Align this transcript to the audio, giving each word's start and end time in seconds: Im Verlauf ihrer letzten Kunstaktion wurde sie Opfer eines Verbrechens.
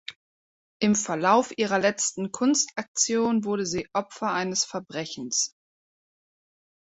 Im 0.79 0.95
Verlauf 0.95 1.55
ihrer 1.59 1.77
letzten 1.77 2.31
Kunstaktion 2.31 3.43
wurde 3.43 3.67
sie 3.67 3.87
Opfer 3.93 4.31
eines 4.33 4.65
Verbrechens. 4.65 5.55